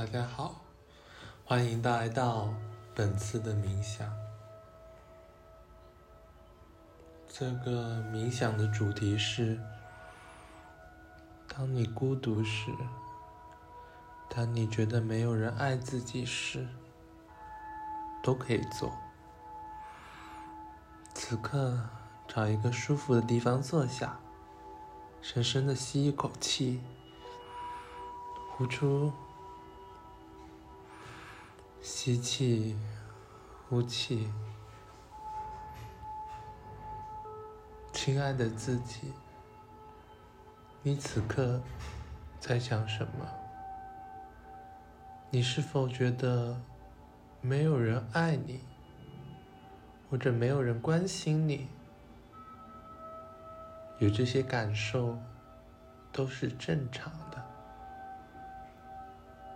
[0.00, 0.54] 大家好，
[1.44, 2.54] 欢迎来到
[2.94, 4.10] 本次的冥想。
[7.28, 9.60] 这个冥想的主题是：
[11.46, 12.70] 当你孤独时，
[14.30, 16.66] 当你觉得没有人爱自己时，
[18.22, 18.90] 都可以做。
[21.12, 21.78] 此刻，
[22.26, 24.18] 找一个舒服的地方坐下，
[25.20, 26.80] 深深的吸一口气，
[28.56, 29.12] 呼出。
[31.82, 32.76] 吸气，
[33.68, 34.30] 呼气。
[37.92, 39.12] 亲爱的自己，
[40.82, 41.60] 你此刻
[42.38, 43.26] 在想什么？
[45.30, 46.60] 你是否觉得
[47.40, 48.60] 没有人爱你，
[50.10, 51.66] 或者没有人关心你？
[53.98, 55.18] 有这些感受
[56.12, 57.42] 都是正常的，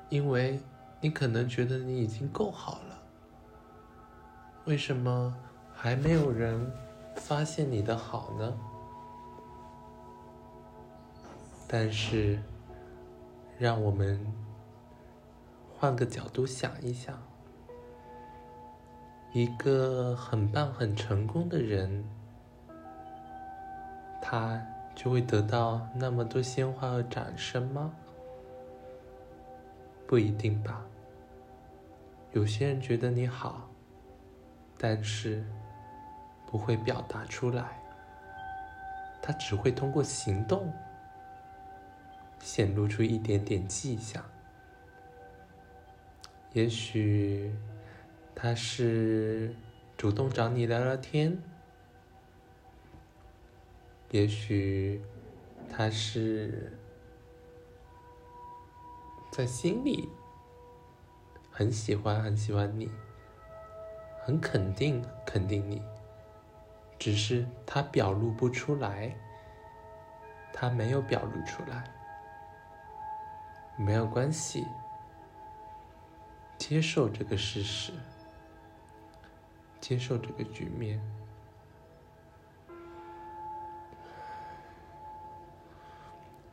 [0.08, 0.58] 因为。
[1.04, 2.98] 你可能觉得你已经够好了，
[4.64, 5.36] 为什么
[5.74, 6.72] 还没有人
[7.16, 8.56] 发现你的好呢？
[11.68, 12.42] 但是，
[13.58, 14.18] 让我们
[15.78, 17.14] 换个角度想一想，
[19.34, 22.02] 一个很棒、很成功的人，
[24.22, 24.58] 他
[24.94, 27.92] 就会得到那么多鲜花和掌声吗？
[30.06, 30.82] 不一定吧。
[32.34, 33.70] 有些人觉得你好，
[34.76, 35.44] 但是
[36.44, 37.80] 不会表达出来，
[39.22, 40.72] 他只会通过行动
[42.40, 44.22] 显露出一点点迹象。
[46.52, 47.54] 也许
[48.34, 49.54] 他是
[49.96, 51.40] 主动找你聊聊天，
[54.10, 55.00] 也许
[55.70, 56.76] 他是
[59.30, 60.08] 在心里。
[61.56, 62.90] 很喜欢，很喜欢你，
[64.24, 65.80] 很肯定，肯定你，
[66.98, 69.14] 只是他表露不出来，
[70.52, 71.84] 他没有表露出来，
[73.76, 74.66] 没有关系，
[76.58, 77.92] 接受这个事实，
[79.80, 81.00] 接受这个局面，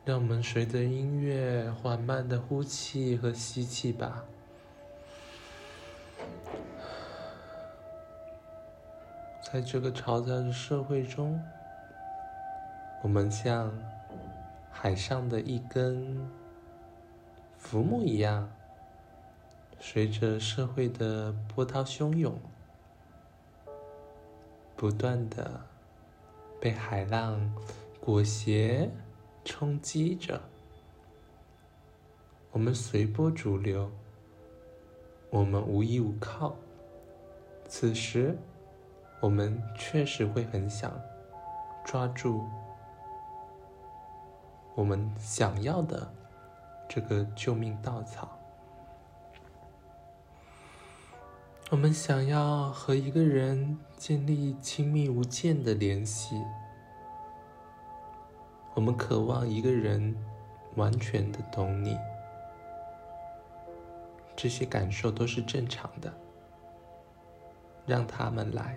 [0.04, 4.22] 让我们随着音乐缓慢的呼气和吸气吧。
[9.52, 11.38] 在这个嘈杂的社会中，
[13.02, 13.70] 我们像
[14.70, 16.26] 海上的一根
[17.58, 18.50] 浮木一样，
[19.78, 22.34] 随着社会的波涛汹涌，
[24.74, 25.60] 不断的
[26.58, 27.54] 被海浪
[28.00, 28.88] 裹挟
[29.44, 30.40] 冲击着。
[32.52, 33.92] 我们随波逐流，
[35.28, 36.56] 我们无依无靠。
[37.68, 38.34] 此时。
[39.22, 40.92] 我们确实会很想
[41.84, 42.44] 抓住
[44.74, 46.12] 我们想要的
[46.88, 48.36] 这个救命稻草。
[51.70, 56.42] 我们想要和一个人建立亲密无间的联系。
[58.74, 60.16] 我们渴望一个人
[60.74, 61.96] 完全的懂你。
[64.34, 66.12] 这些感受都是正常的，
[67.86, 68.76] 让他们来。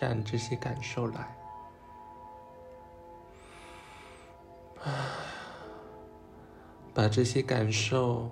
[0.00, 1.36] 让这些感受来，
[6.94, 8.30] 把这些感受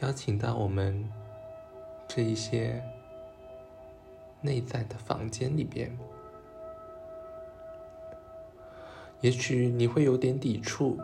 [0.00, 1.08] 邀请到我们
[2.08, 2.82] 这一些
[4.40, 5.96] 内在的房间里边。
[9.20, 10.98] 也许你会有点抵触，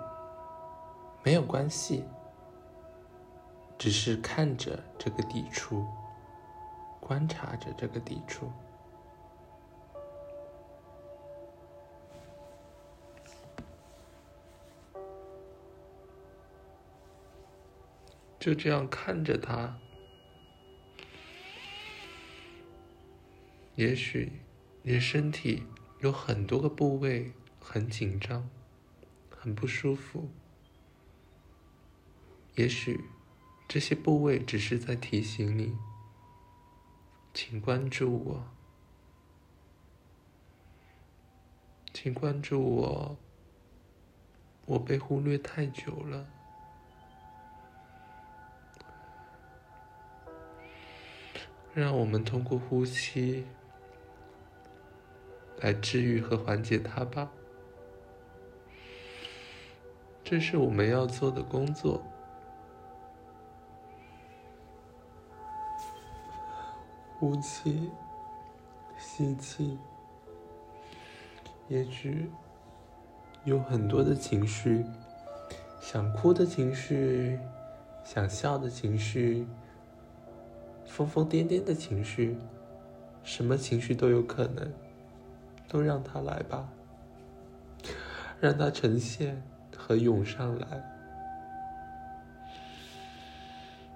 [1.23, 2.05] 没有关系，
[3.79, 5.87] 只是看着这个抵触，
[6.99, 8.51] 观察着这个抵触。
[18.41, 19.79] 就这样看着他，
[23.77, 24.33] 也许
[24.83, 25.63] 你的身体
[26.01, 28.49] 有很多个部位很紧张，
[29.29, 30.31] 很不舒服。
[32.55, 33.05] 也许
[33.69, 35.77] 这些部位只是在提醒你，
[37.35, 38.47] 请关注我，
[41.93, 43.19] 请关注我，
[44.65, 46.40] 我被忽略太久了。
[51.81, 53.47] 让我们通过呼吸
[55.63, 57.31] 来治愈和缓解它吧。
[60.23, 62.03] 这是我们要做的工作。
[67.19, 67.91] 呼气
[68.99, 69.79] 吸气。
[71.69, 72.31] 也许
[73.45, 74.85] 有很多的情绪
[75.81, 77.39] 想哭的情绪
[78.05, 79.47] 想笑的情绪
[80.91, 82.37] 疯疯癫癫的情绪，
[83.23, 84.71] 什么情绪都有可能，
[85.69, 86.69] 都让它来吧，
[88.41, 89.41] 让它呈现
[89.75, 90.83] 和涌上来，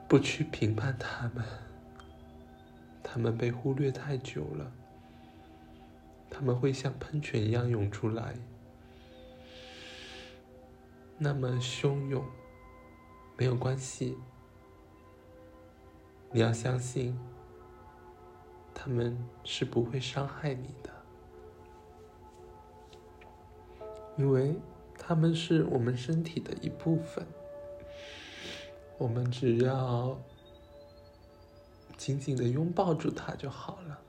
[0.06, 1.44] 不去评判他们，
[3.02, 4.72] 他们被忽略太久了。
[6.30, 8.34] 他们会像喷泉一样涌出来，
[11.18, 12.24] 那么汹涌，
[13.36, 14.16] 没有关系。
[16.36, 17.16] 你要相信，
[18.74, 20.90] 他们是不会伤害你的，
[24.16, 24.56] 因为
[24.98, 27.24] 他们是我们身体的一部分。
[28.98, 30.18] 我们只要
[31.96, 34.00] 紧紧的拥抱住它就好了。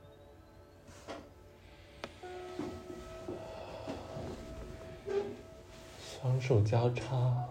[6.02, 7.44] 双手交叉，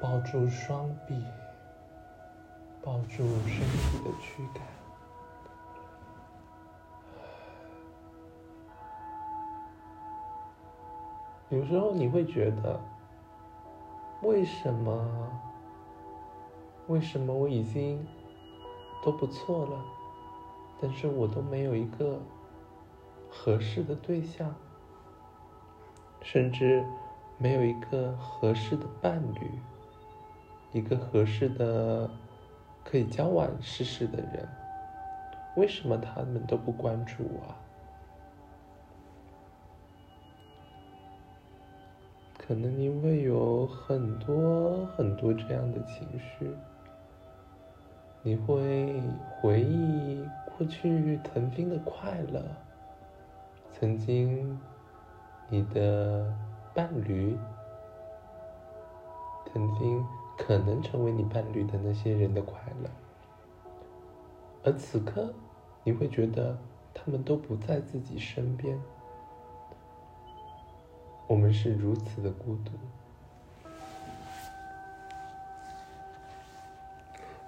[0.00, 1.22] 抱住双臂，
[2.88, 4.62] 抱住身体的躯干。
[11.50, 12.80] 有时候你会觉得，
[14.22, 15.06] 为什么？
[16.86, 18.02] 为什么我已经
[19.04, 19.84] 都不错了，
[20.80, 22.18] 但是我都没有一个
[23.28, 24.54] 合适的对象，
[26.22, 26.82] 甚至。
[27.40, 29.60] 没有一个合适的伴侣，
[30.72, 32.10] 一个合适的
[32.84, 34.48] 可以交往试试的人，
[35.56, 37.48] 为什么他们都不关注我？
[37.48, 37.56] 啊
[42.38, 46.50] 可能因为有很多很多这样的情绪，
[48.22, 49.02] 你会
[49.40, 50.24] 回忆
[50.56, 52.42] 过去曾经的快乐，
[53.72, 54.58] 曾经
[55.48, 56.32] 你的。
[56.74, 57.36] 伴侣，
[59.52, 60.06] 曾经
[60.38, 62.88] 可能成为你伴侣的那些人的快乐，
[64.64, 65.34] 而此刻
[65.84, 66.56] 你会觉得
[66.94, 68.80] 他们都不在自己身边。
[71.26, 72.72] 我们是如此的孤独，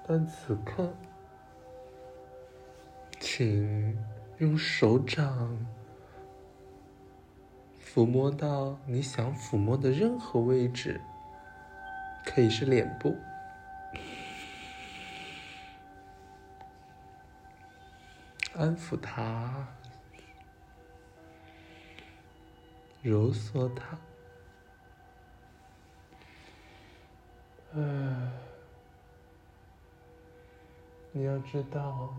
[0.06, 0.92] 但此刻，
[3.18, 3.96] 请
[4.36, 5.56] 用手掌。
[7.78, 11.00] 抚摸到你想抚摸的任何位置，
[12.24, 13.18] 可以是脸部，
[18.54, 19.66] 安抚它，
[23.02, 23.98] 揉搓它。
[27.74, 27.80] 唉，
[31.12, 32.14] 你要知道，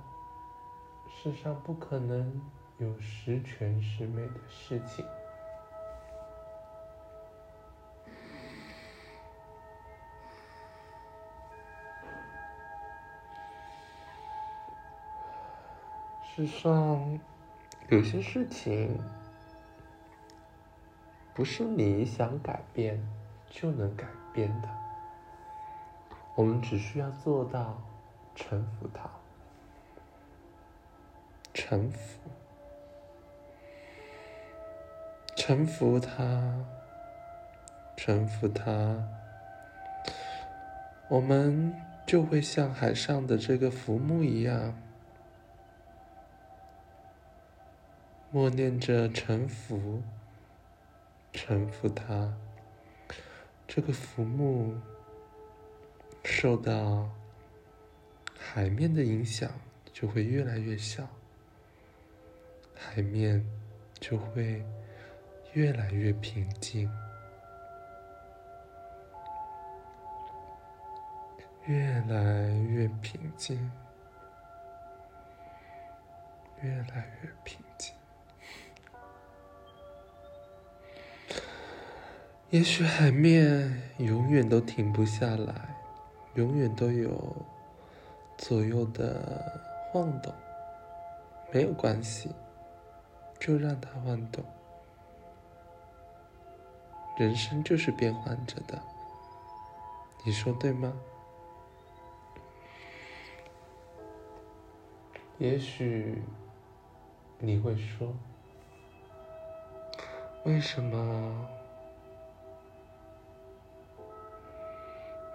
[1.09, 2.41] 世上不可能
[2.79, 5.05] 有十全十美的事情。
[16.33, 17.19] 世上
[17.89, 18.97] 有些事情
[21.33, 23.05] 不是你想改变
[23.49, 24.69] 就能改变的，
[26.35, 27.77] 我们只需要做到
[28.33, 29.09] 臣服它，
[31.53, 32.19] 臣服，
[35.35, 36.65] 臣服它，
[37.97, 39.03] 臣服它，
[41.09, 41.75] 我们
[42.07, 44.73] 就会像海上的这个浮木一样。
[48.33, 50.01] 默念着臣服，
[51.33, 52.33] 臣服它。
[53.67, 54.73] 这个浮木
[56.23, 57.09] 受到
[58.37, 59.51] 海面的影响，
[59.91, 61.05] 就会越来越小，
[62.73, 63.45] 海面
[63.99, 64.65] 就会
[65.51, 66.89] 越来越平静，
[71.65, 73.71] 越来越平静，
[76.61, 77.59] 越来越平
[82.51, 85.73] 也许海面永远都停不下来，
[86.33, 87.33] 永远都有
[88.37, 89.41] 左右的
[89.89, 90.33] 晃动，
[91.53, 92.29] 没有关系，
[93.39, 94.43] 就让它晃动。
[97.17, 98.77] 人生就是变换着的，
[100.25, 100.91] 你说对吗？
[105.37, 106.21] 也许
[107.39, 108.13] 你会说，
[110.43, 111.47] 为什么？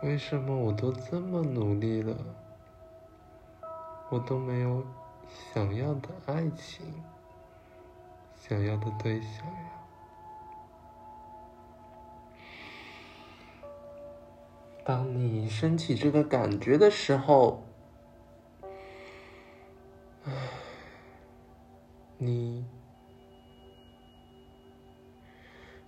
[0.03, 2.17] 为什么我都这么努力了，
[4.11, 4.85] 我都没有
[5.29, 6.87] 想要的爱情，
[8.37, 9.71] 想要的对象呀。
[14.85, 17.65] 当你升起这个感觉的时候，
[22.19, 22.65] 你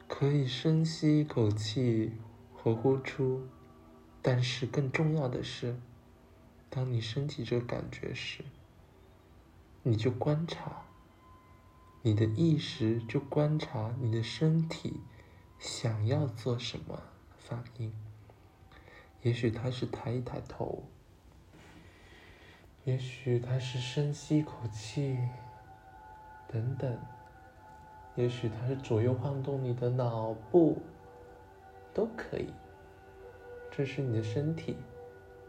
[0.09, 2.19] 可以深吸一口气
[2.53, 3.47] 和呼出，
[4.31, 5.75] 但是更重要的是，
[6.69, 8.45] 当你升起这个感觉时，
[9.83, 10.83] 你就观察，
[12.03, 15.01] 你的意识就观察你的身体
[15.59, 17.03] 想要做什么
[17.39, 17.91] 反应。
[19.23, 20.85] 也许他是抬一抬头，
[22.85, 25.17] 也许他是深吸一口气，
[26.49, 26.99] 等等，
[28.15, 30.83] 也许他是左右晃动你的脑部，
[31.95, 32.53] 都可以。
[33.79, 34.77] 这是你的身体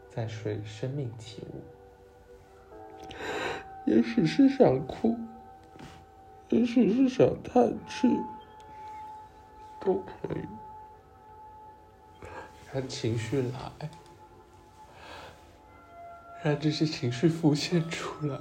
[0.08, 1.64] 在随生命起舞。
[3.84, 5.18] 也许是想哭，
[6.50, 8.08] 也许是想叹气，
[9.80, 10.44] 都可以。
[12.72, 13.90] 让情绪来，
[16.44, 18.38] 让这些情绪浮现出来。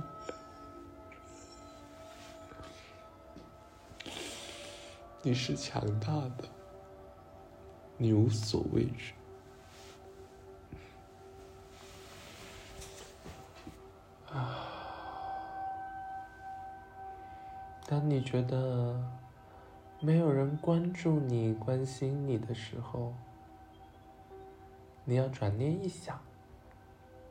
[5.24, 6.48] 你是强大的，
[7.98, 9.16] 你无所畏惧。
[17.90, 19.04] 当你觉得
[20.00, 23.16] 没有人关注你、关心你的时候，
[25.04, 26.22] 你要转念一想，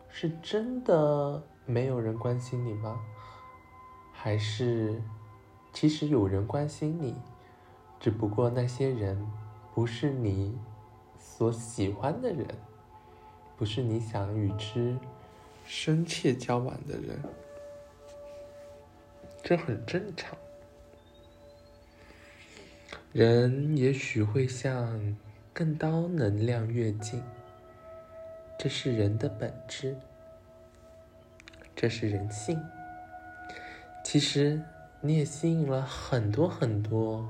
[0.09, 3.01] 是真的没有人关心你吗？
[4.13, 5.01] 还是
[5.73, 7.15] 其实有人关心你，
[8.01, 9.17] 只不过那些人
[9.77, 10.59] 不是你
[11.21, 12.45] 所喜欢的人，
[13.57, 14.99] 不是你想与之
[15.65, 17.23] 深切交往的人，
[19.41, 20.37] 这很正常。
[23.19, 25.17] 人也许会向
[25.53, 27.21] 更高能量跃进。
[28.57, 29.97] 这是人的本质，
[31.75, 32.63] 这是人性。
[34.05, 34.63] 其实
[35.01, 37.29] 你也吸引了很多很多，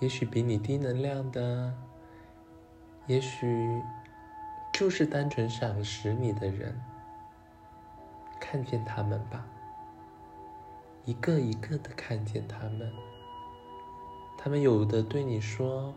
[0.00, 1.74] 也许比你低能量的，
[3.06, 3.82] 也许
[4.72, 6.74] 就是单纯赏识你的人。
[8.40, 9.46] 看见他们吧，
[11.04, 12.90] 一个一个的看见他们。
[14.46, 15.92] 他们有的对你说：“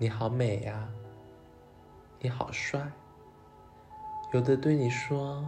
[0.00, 0.88] 你好美呀。”
[2.18, 2.90] 你好帅，
[4.32, 5.46] 有的对你说：“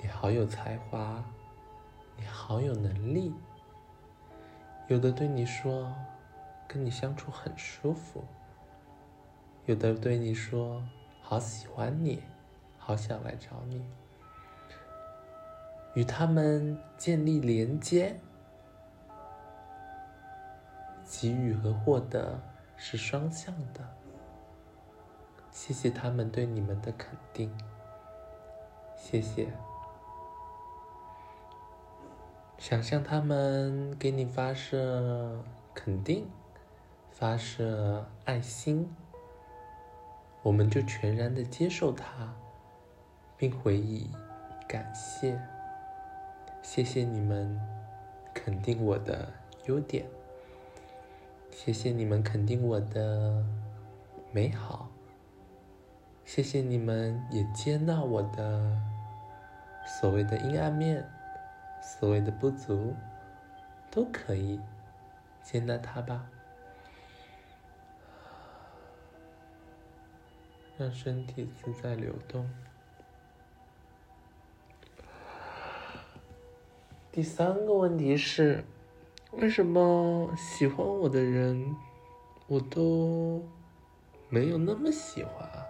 [0.00, 1.20] 你好有才华，
[2.16, 3.34] 你好有能力。”
[4.86, 5.92] 有的对你说
[6.68, 8.22] ：“跟你相处很舒服。”
[9.66, 10.80] 有的对你说
[11.22, 12.22] ：“好喜欢你，
[12.78, 13.84] 好想来找你。”
[15.96, 18.14] 与他们建立连接，
[21.04, 22.40] 给予和获得
[22.76, 23.80] 是双向的。
[25.50, 27.52] 谢谢他们对你们的肯定，
[28.96, 29.48] 谢谢。
[32.58, 35.42] 想象他们给你发射
[35.74, 36.30] 肯定，
[37.10, 38.88] 发射爱心，
[40.42, 42.32] 我们就全然的接受它，
[43.36, 44.08] 并回以
[44.68, 45.38] 感谢。
[46.62, 47.60] 谢谢你们
[48.32, 49.28] 肯定我的
[49.66, 50.06] 优点，
[51.52, 53.44] 谢谢你们肯定我的
[54.32, 54.88] 美好。
[56.24, 58.80] 谢谢你们也接纳我的
[60.00, 61.08] 所谓的阴暗面，
[61.80, 62.94] 所谓的不足，
[63.90, 64.58] 都可以
[65.42, 66.26] 接纳它吧。
[70.78, 72.50] 让身体自在流动。
[77.12, 78.64] 第三个问题是，
[79.32, 81.74] 为什么喜欢我的人，
[82.46, 83.42] 我都
[84.28, 85.64] 没有那么喜欢啊？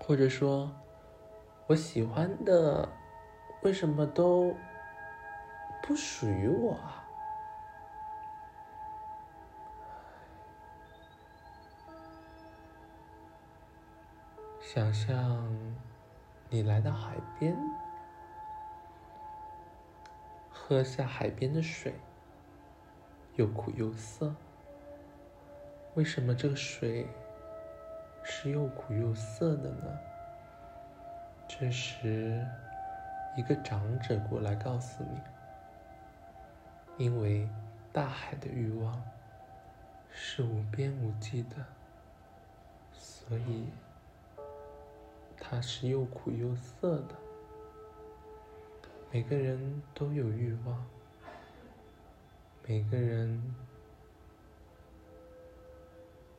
[0.00, 0.70] 或者说，
[1.66, 2.88] 我喜欢的
[3.62, 4.54] 为什么都
[5.82, 7.02] 不属于我啊？
[14.62, 15.44] 想象
[16.48, 17.56] 你来到海边，
[20.68, 21.94] 喝下海边的水，
[23.36, 24.34] 又苦又涩。
[25.94, 27.06] 为什么这个水？
[28.24, 29.96] 是又苦又涩的呢。
[31.46, 32.44] 这时，
[33.36, 35.20] 一个长者过来告诉你：，
[37.04, 37.48] 因为
[37.92, 39.00] 大海的欲望
[40.10, 41.64] 是无边无际的，
[42.92, 43.68] 所以
[45.38, 47.25] 它是又苦又涩的。
[49.10, 50.86] 每个人都有欲望，
[52.66, 53.42] 每个人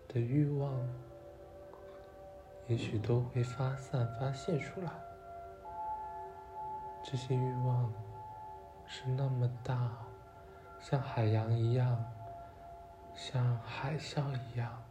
[0.08, 0.74] 的欲望
[2.68, 4.92] 也许都会发散、发泄出来。
[7.04, 7.92] 这些欲望
[8.86, 9.92] 是那么大，
[10.80, 12.06] 像海洋一样，
[13.16, 14.84] 像海啸一样，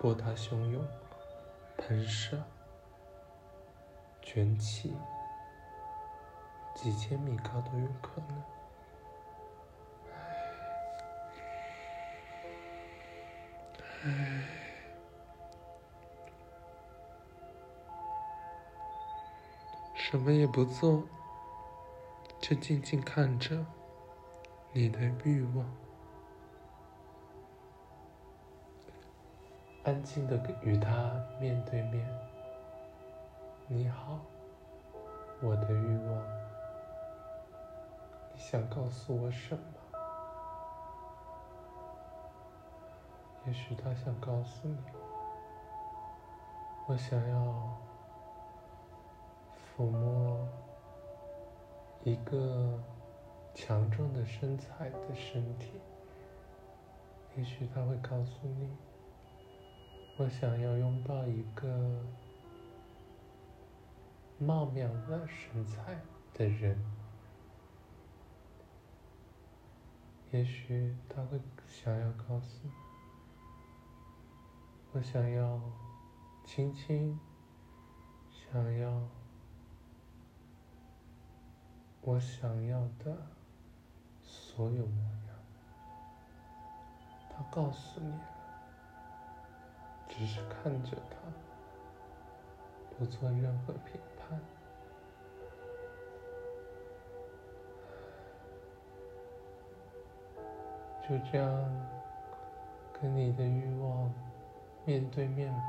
[0.00, 0.84] 波涛汹涌，
[1.76, 2.42] 喷射，
[4.22, 4.96] 卷起。
[6.74, 8.42] 几千米高都有可能。
[14.04, 14.44] 唉，
[19.94, 21.04] 什么也不做，
[22.40, 23.64] 就静静看着
[24.72, 25.64] 你的欲望，
[29.84, 32.04] 安静的与他面对面。
[33.68, 34.18] 你好，
[35.40, 36.41] 我的欲望。
[38.50, 39.62] 想告诉我什么？
[43.46, 44.76] 也许他想告诉你，
[46.86, 47.78] 我想要
[49.56, 50.46] 抚摸
[52.02, 52.78] 一个
[53.54, 55.80] 强壮的身材的身体。
[57.36, 58.76] 也许他会告诉你，
[60.18, 62.04] 我想要拥抱一个
[64.38, 65.96] 茂妙的身材
[66.34, 66.78] 的人。
[70.32, 72.70] 也许他会想要告诉你，
[74.92, 75.60] 我想要
[76.42, 77.20] 亲亲，
[78.30, 78.90] 想要
[82.00, 83.14] 我想要的
[84.22, 85.36] 所有模样。
[87.28, 88.20] 他告诉你了，
[90.08, 91.16] 只是看着他，
[92.96, 94.00] 不做任何评
[101.08, 101.48] 就这样
[102.92, 104.10] 跟你的欲望
[104.84, 105.68] 面对面吧。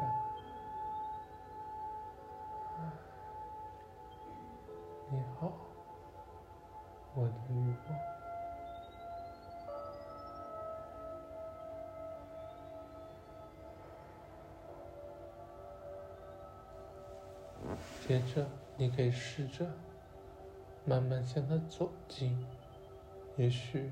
[5.09, 5.51] 你好，
[7.13, 7.99] 我的欲望。
[18.07, 18.45] 接着，
[18.77, 19.65] 你可以试着
[20.85, 22.45] 慢慢向他走近，
[23.37, 23.91] 也许。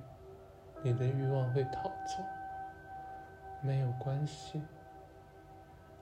[0.84, 2.24] 你的欲望会逃走，
[3.62, 4.62] 没有关系。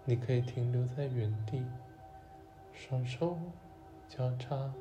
[0.05, 1.65] 你可以停留在原地，
[2.71, 3.37] 双手
[4.07, 4.73] 交叉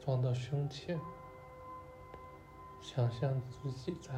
[0.00, 0.98] 放到胸前，
[2.80, 4.12] 想象自己在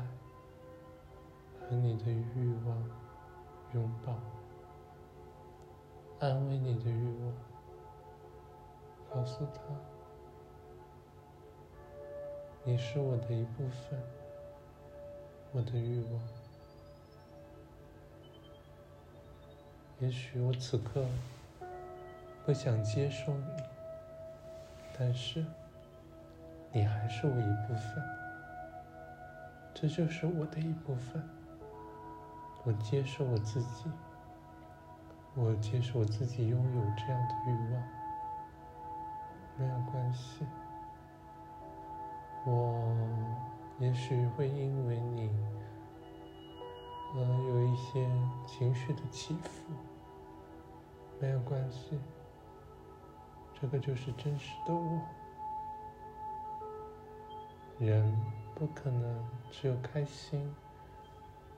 [1.60, 2.90] 和你的欲望
[3.74, 4.14] 拥抱，
[6.20, 7.34] 安慰你的欲望，
[9.10, 9.95] 告诉他。
[12.68, 13.96] 你是我的一部分，
[15.52, 16.20] 我的欲望。
[20.00, 21.06] 也许我此刻
[22.44, 23.46] 不想接受你，
[24.98, 25.46] 但是
[26.72, 28.02] 你还是我一部分。
[29.72, 31.22] 这就是我的一部分。
[32.64, 33.84] 我接受我自己，
[35.36, 37.82] 我接受我自己拥有这样的欲望，
[39.56, 40.44] 没有关系。
[42.48, 42.96] 我
[43.80, 45.28] 也许会因为你
[47.14, 48.08] 而有一些
[48.46, 49.72] 情绪的起伏，
[51.20, 51.98] 没有关系，
[53.60, 55.00] 这个就是真实的我。
[57.80, 58.16] 人
[58.54, 60.54] 不可能只有开心，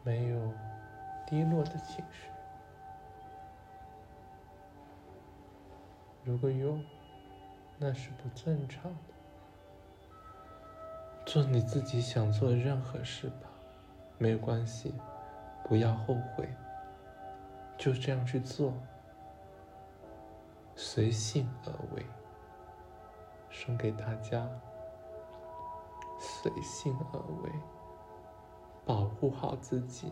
[0.03, 0.53] 没有
[1.27, 2.31] 低落的情绪。
[6.25, 6.79] 如果有，
[7.79, 9.18] 那是不正常的。
[11.29, 13.51] 做你自己想做的任何事吧，
[14.17, 14.95] 没有关系，
[15.63, 16.49] 不要后悔，
[17.77, 18.73] 就这样去做，
[20.75, 22.03] 随性而为，
[23.51, 24.49] 送给大家，
[26.19, 27.53] 随性而为，
[28.87, 30.11] 保护好自己，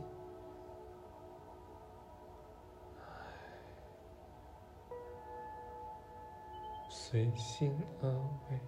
[6.90, 8.10] 随性而
[8.50, 8.60] 为。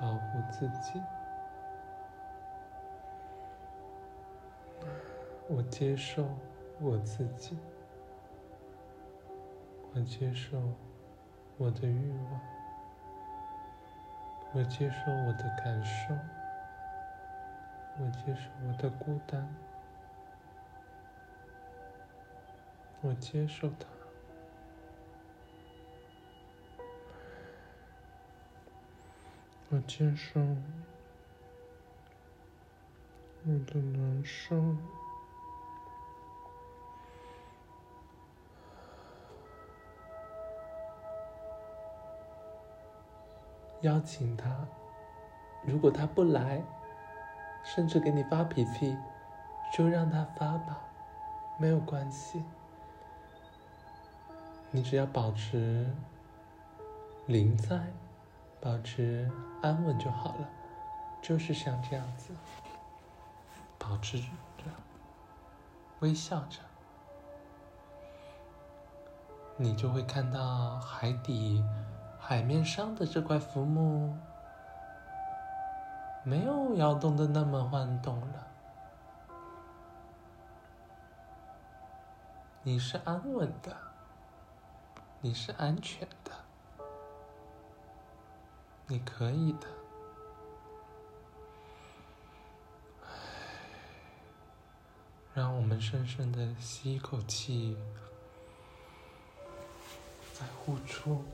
[0.00, 1.00] 保护自己，
[5.48, 6.26] 我接受
[6.80, 7.56] 我自己，
[9.94, 10.60] 我接受
[11.56, 12.40] 我的欲望，
[14.52, 16.14] 我接受我的感受，
[18.00, 19.48] 我接受我的孤单，
[23.02, 23.86] 我接受它，
[29.74, 30.40] 我接受
[33.44, 34.54] 我的难受。
[43.80, 44.48] 邀请他，
[45.64, 46.62] 如果他不来，
[47.64, 48.96] 甚至给你发脾气，
[49.76, 50.78] 就让他发吧，
[51.58, 52.44] 没有关系。
[54.70, 55.84] 你只要保持
[57.26, 57.80] 临在，
[58.64, 60.48] 保持安稳就好了，
[61.20, 62.32] 就是像这样子，
[63.78, 64.26] 保持着，
[66.00, 66.60] 微笑着，
[69.58, 71.62] 你就会看到海底。
[72.18, 74.16] 海面上的这块浮木
[76.22, 78.46] 没有摇动的那么晃动了，
[82.62, 83.76] 你是安稳的，
[85.20, 86.32] 你是安全的，
[88.86, 89.66] 你可以的。
[95.34, 97.76] 让我们深深的吸一口气，
[100.32, 101.24] 再呼出。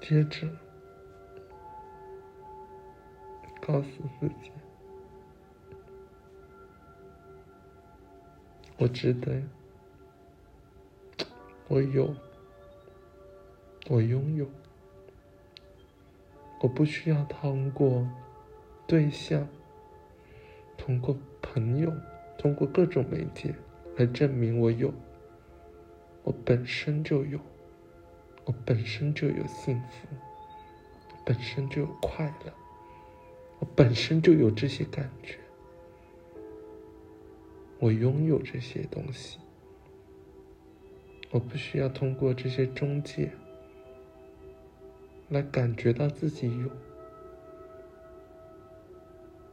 [0.00, 0.48] 接着，
[3.60, 4.50] 告诉自己，
[8.78, 9.42] 我值得，
[11.68, 12.14] 我有，
[13.90, 14.46] 我拥有，
[16.60, 18.06] 我不需要通过
[18.86, 19.48] 对象、
[20.76, 21.92] 通过朋友、
[22.38, 23.54] 通过各种媒介
[23.96, 24.92] 来证明我有，
[26.22, 27.38] 我本身就有。
[28.46, 30.08] 我本身就有幸福，
[31.24, 32.52] 本身就有快乐，
[33.60, 35.38] 我本身就有这些感觉，
[37.78, 39.38] 我拥有这些东西，
[41.30, 43.30] 我不需要通过这些中介
[45.30, 46.68] 来感觉到自己有，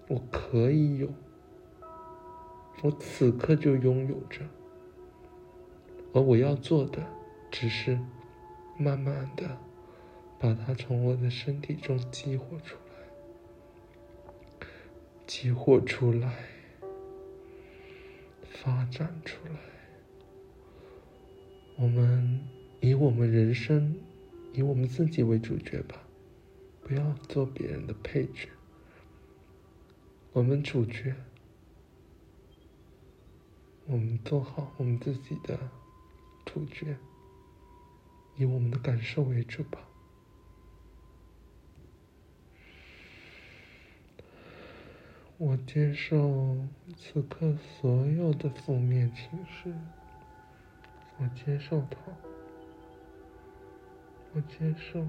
[0.07, 1.09] 我可以有，
[2.83, 4.41] 我此刻就拥有着，
[6.13, 7.01] 而我要做的
[7.49, 7.97] 只是。
[8.79, 9.57] 慢慢的，
[10.37, 14.67] 把它从我的身体中激活出来，
[15.25, 16.31] 激活出来，
[18.43, 19.55] 发展出来。
[21.77, 22.39] 我们
[22.79, 23.95] 以我们人生，
[24.58, 26.02] 以我们自己为主角吧，
[26.82, 28.50] 不要做别人的配角。
[30.34, 31.13] 我们主角，
[33.86, 35.60] 我们做好我们自己的
[36.43, 36.98] 主角。
[38.36, 39.80] 以我们的感受为主吧。
[45.38, 46.67] 我接受
[46.98, 49.72] 此刻所有的负面情绪，
[51.20, 51.98] 我接受它，
[54.38, 55.04] 我接受。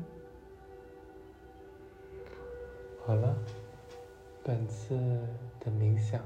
[3.05, 3.37] 好了，
[4.43, 4.97] 本次
[5.61, 6.23] 的冥想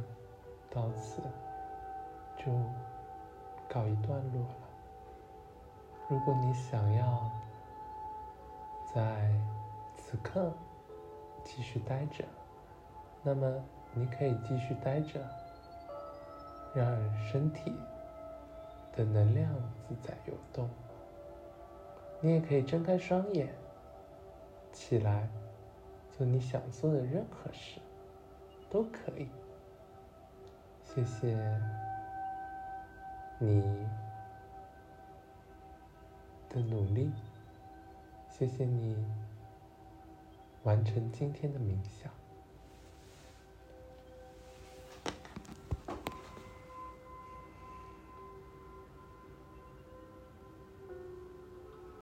[0.70, 1.20] 到此
[2.38, 2.44] 就
[3.68, 4.54] 告一段落了。
[6.08, 7.28] 如果你想要
[8.94, 9.34] 在
[9.96, 10.52] 此刻
[11.42, 12.24] 继续待着，
[13.24, 13.52] 那么
[13.94, 15.20] 你可以继续待着，
[16.72, 16.86] 让
[17.26, 17.76] 身体
[18.96, 19.52] 的能量
[19.88, 20.70] 自在游动。
[22.22, 23.52] 你也可以睁开双眼，
[24.72, 25.28] 起来
[26.16, 27.80] 做你想做的任何事，
[28.70, 29.28] 都可以。
[30.82, 31.36] 谢谢
[33.38, 33.86] 你。
[36.54, 37.10] 的努力，
[38.28, 38.94] 谢谢你
[40.64, 42.12] 完成今天的冥想。